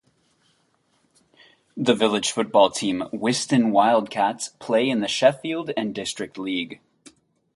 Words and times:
The 1.77 1.93
village 1.93 2.31
football 2.31 2.71
team, 2.71 3.01
Whiston 3.13 3.69
Wildcats, 3.69 4.47
play 4.57 4.89
in 4.89 4.99
the 5.01 5.07
Sheffield 5.07 5.69
and 5.77 5.93
District 5.93 6.39
league. 6.39 6.81